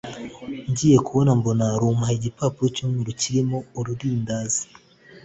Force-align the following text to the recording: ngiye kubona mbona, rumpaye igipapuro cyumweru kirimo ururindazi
ngiye 0.69 0.97
kubona 1.05 1.31
mbona, 1.39 1.65
rumpaye 1.81 2.15
igipapuro 2.17 2.67
cyumweru 2.75 3.11
kirimo 3.21 3.57
ururindazi 3.79 4.63